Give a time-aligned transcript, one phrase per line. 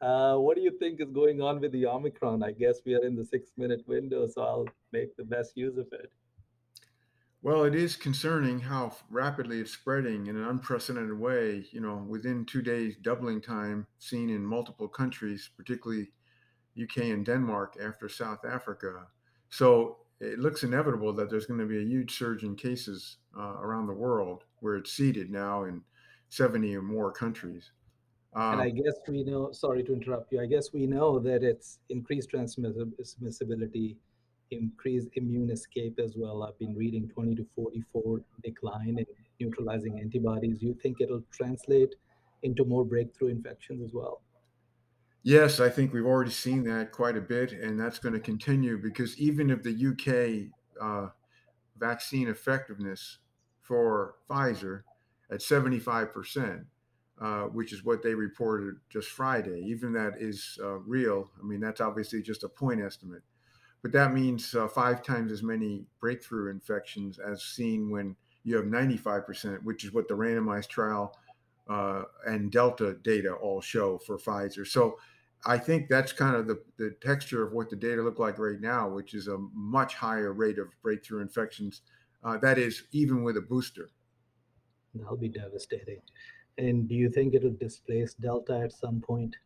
[0.00, 2.42] Uh, what do you think is going on with the Omicron?
[2.42, 5.76] I guess we are in the six minute window, so I'll make the best use
[5.76, 6.12] of it.
[7.42, 11.66] Well, it is concerning how rapidly it's spreading in an unprecedented way.
[11.70, 16.12] You know, within two days, doubling time seen in multiple countries, particularly
[16.80, 19.06] UK and Denmark after South Africa.
[19.50, 23.54] So it looks inevitable that there's going to be a huge surge in cases uh,
[23.60, 25.82] around the world where it's seeded now in
[26.30, 27.70] 70 or more countries.
[28.50, 31.42] And I Um, guess we know, sorry to interrupt you, I guess we know that
[31.44, 33.96] it's increased transmissibility,
[34.50, 36.42] increased immune escape as well.
[36.42, 39.06] I've been reading 20 to 44 decline in
[39.40, 40.62] neutralizing antibodies.
[40.62, 41.94] You think it'll translate
[42.42, 44.22] into more breakthrough infections as well?
[45.22, 48.78] yes, I think we've already seen that quite a bit, and that's going to continue
[48.78, 51.10] because even if the UK uh,
[51.76, 53.18] vaccine effectiveness
[53.60, 54.84] for Pfizer
[55.30, 56.66] at 75%,
[57.20, 59.60] uh, which is what they reported just Friday.
[59.66, 61.30] Even that is uh, real.
[61.40, 63.22] I mean, that's obviously just a point estimate,
[63.82, 68.66] but that means uh, five times as many breakthrough infections as seen when you have
[68.66, 71.16] 95%, which is what the randomized trial
[71.68, 74.66] uh, and Delta data all show for Pfizer.
[74.66, 74.98] So
[75.44, 78.60] I think that's kind of the, the texture of what the data look like right
[78.60, 81.82] now, which is a much higher rate of breakthrough infections.
[82.24, 83.90] Uh, that is even with a booster.
[84.94, 86.00] That'll be devastating.
[86.58, 89.36] And do you think it'll displace Delta at some point?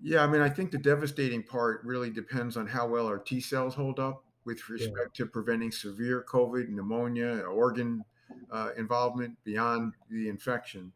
[0.00, 3.40] Yeah, I mean, I think the devastating part really depends on how well our T
[3.40, 4.94] cells hold up with Yeah.
[4.94, 8.04] respect to preventing severe COVID, pneumonia, organ
[8.50, 10.92] uh, involvement beyond the infection.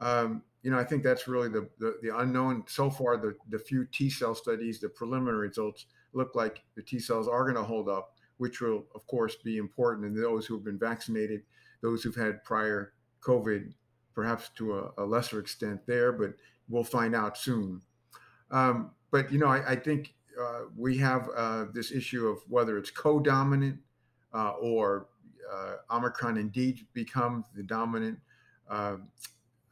[0.00, 2.64] Um, you know, I think that's really the, the the unknown.
[2.68, 6.98] So far, the the few T cell studies, the preliminary results look like the T
[6.98, 10.54] cells are going to hold up, which will, of course, be important in those who
[10.54, 11.44] have been vaccinated,
[11.82, 13.74] those who've had prior COVID,
[14.14, 16.34] perhaps to a, a lesser extent there, but
[16.68, 17.80] we'll find out soon.
[18.50, 22.78] Um, but you know, I, I think uh, we have uh, this issue of whether
[22.78, 23.78] it's co-dominant
[24.32, 25.08] uh, or
[25.52, 28.18] uh, Omicron indeed becomes the dominant
[28.68, 28.96] uh,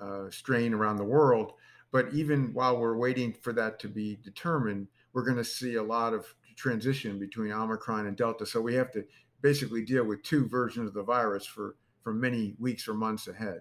[0.01, 1.53] uh, strain around the world.
[1.91, 5.83] But even while we're waiting for that to be determined, we're going to see a
[5.83, 6.27] lot of
[6.57, 8.47] transition between Omicron and Delta.
[8.47, 9.05] So we have to
[9.43, 13.61] basically deal with two versions of the virus for for many weeks or months ahead.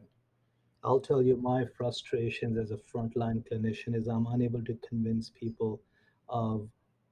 [0.84, 5.82] I'll tell you my frustrations as a frontline clinician is I'm unable to convince people
[6.30, 6.68] of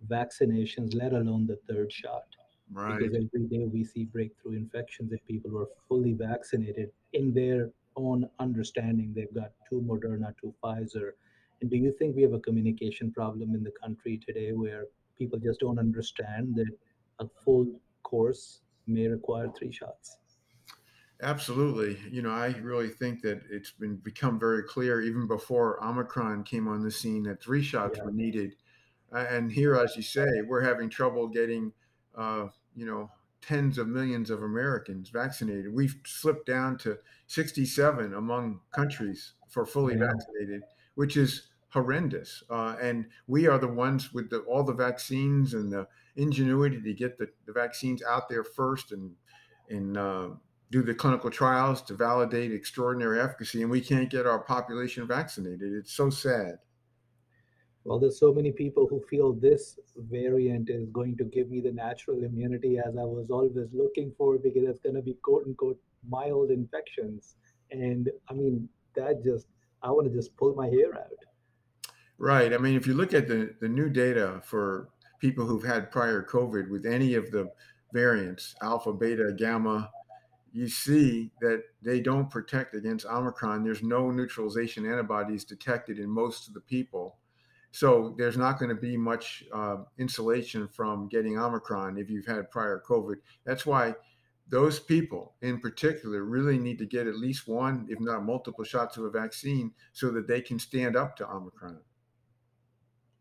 [0.08, 2.24] vaccinations, let alone the third shot.
[2.72, 3.00] Right.
[3.00, 8.30] Because every day we see breakthrough infections if people were fully vaccinated in their own
[8.40, 9.14] understanding.
[9.16, 11.12] They've got two Moderna, two Pfizer.
[11.62, 14.86] And do you think we have a communication problem in the country today where
[15.18, 16.72] people just don't understand that
[17.20, 17.68] a full
[18.04, 20.18] course may require three shots?
[21.22, 21.98] Absolutely.
[22.10, 26.68] You know, I really think that it's been become very clear even before Omicron came
[26.68, 28.04] on the scene that three shots Yeah.
[28.04, 28.56] were needed.
[29.12, 31.74] Uh, and here, as you say, we're having trouble getting,
[32.16, 35.74] uh, you know, tens of millions of Americans vaccinated.
[35.74, 39.98] We've slipped down to 67 among countries for fully Yeah.
[39.98, 40.64] vaccinated,
[40.96, 42.44] which is horrendous.
[42.50, 46.94] Uh, and we are the ones with the, all the vaccines and the ingenuity to
[46.94, 49.18] get the, the vaccines out there first and
[49.70, 50.32] and uh,
[50.72, 55.74] do the clinical trials to validate extraordinary efficacy, and we can't get our population vaccinated.
[55.74, 56.60] It's so sad.
[57.86, 61.72] Well, there's so many people who feel this variant is going to give me the
[61.72, 65.80] natural immunity as I was always looking for because it's going to be quote unquote
[66.08, 67.36] mild infections.
[67.72, 69.48] And I mean, that just,
[69.82, 71.08] I want to just pull my hair out.
[72.18, 72.54] Right.
[72.54, 76.22] I mean, if you look at the, the new data for people who've had prior
[76.22, 77.50] COVID with any of the
[77.94, 79.90] variants, alpha, beta, gamma,
[80.52, 83.64] you see that they don't protect against Omicron.
[83.64, 87.18] There's no neutralization antibodies detected in most of the people.
[87.72, 92.50] So there's not going to be much uh, insulation from getting Omicron if you've had
[92.50, 93.18] prior COVID.
[93.46, 93.96] That's why
[94.50, 98.98] those people in particular really need to get at least one, if not multiple shots
[98.98, 101.80] of a vaccine so that they can stand up to Omicron.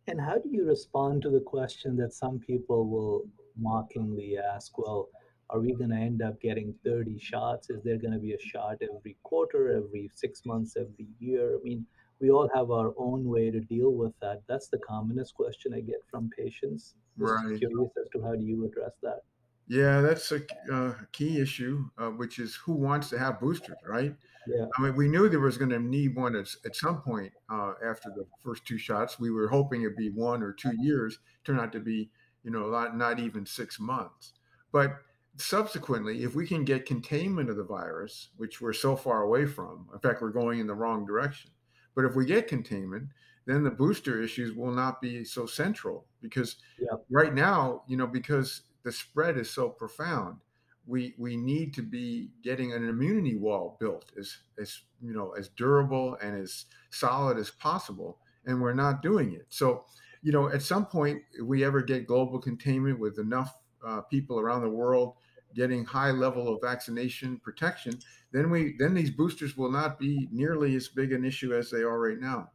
[0.06, 3.24] And how do you respond to the question that some people will
[3.58, 5.08] mockingly ask, well,
[5.50, 7.70] are we going to end up getting 30 shots?
[7.70, 11.56] Is there going to be a shot every quarter, every six months, every year?
[11.56, 11.86] I mean,
[12.20, 14.42] we all have our own way to deal with that.
[14.48, 16.94] That's the commonest question I get from patients.
[17.18, 17.58] Just Right.
[17.58, 19.20] curious as to how do you address that?
[19.66, 20.40] Yeah, that's a
[20.72, 24.16] uh, key issue, uh, which is who wants to have boosters, right?
[24.46, 24.66] Yeah.
[24.78, 27.74] I mean, we knew there was going to need one at, at some point uh,
[27.84, 29.18] after the first two shots.
[29.18, 31.18] We were hoping it'd be one or two years.
[31.44, 32.10] Turned out to be,
[32.42, 34.32] you know, not, not even six months.
[34.72, 34.96] But
[35.38, 39.88] subsequently, if we can get containment of the virus, which we're so far away from,
[39.92, 41.50] in fact, we're going in the wrong direction.
[41.94, 43.10] But if we get containment,
[43.46, 48.06] then the booster issues will not be so central because Yeah, right now, you know,
[48.06, 50.38] because the spread is so profound,
[50.86, 55.48] we we need to be getting an immunity wall built as as you know as
[55.48, 59.46] durable and as solid as possible, and we're not doing it.
[59.50, 59.86] So,
[60.22, 63.54] you know, at some point, if we ever get global containment with enough
[63.86, 65.14] uh, people around the world
[65.54, 67.98] getting high level of vaccination protection,
[68.32, 71.82] then we then these boosters will not be nearly as big an issue as they
[71.82, 72.50] are right now.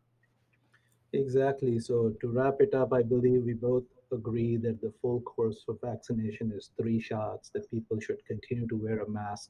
[1.14, 1.80] exactly.
[1.80, 5.80] So to wrap it up, I believe we both agree that the full course of
[5.82, 9.50] vaccination is three shots, that people should continue to wear a mask,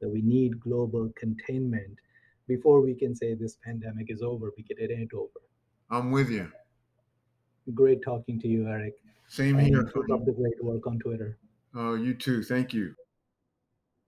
[0.00, 1.98] that we need global containment
[2.46, 5.40] before we can say this pandemic is over because it ain't over.
[5.90, 6.50] I'm with you.
[7.72, 8.94] Great talking to you, Eric,
[9.26, 9.84] Same here.
[9.84, 11.38] keep up the great work on Twitter.
[11.74, 12.42] Oh, you too.
[12.42, 12.94] Thank you.